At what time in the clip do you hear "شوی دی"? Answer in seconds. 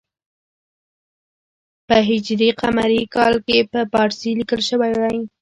4.69-5.17